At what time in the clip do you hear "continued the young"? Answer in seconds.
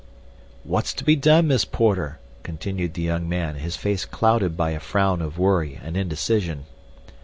2.41-3.29